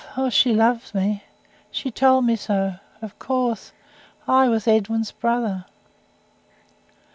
"Love! 0.01 0.13
Oh, 0.17 0.29
she 0.31 0.51
loved 0.55 0.95
me. 0.95 1.21
She 1.69 1.91
told 1.91 2.25
me 2.25 2.35
so. 2.35 2.73
Of 3.03 3.19
course! 3.19 3.71
I 4.27 4.49
was 4.49 4.67
Edwin's 4.67 5.11
brother." 5.11 5.65